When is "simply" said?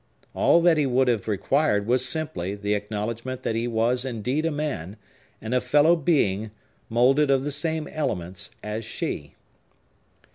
2.03-2.55